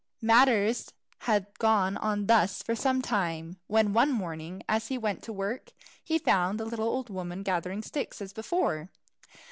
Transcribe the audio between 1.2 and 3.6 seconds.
had gone on thus for some time,